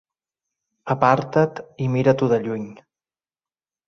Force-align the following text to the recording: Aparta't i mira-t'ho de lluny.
Aparta't 0.93 1.61
i 1.87 1.89
mira-t'ho 1.97 2.31
de 2.31 2.39
lluny. 2.47 2.65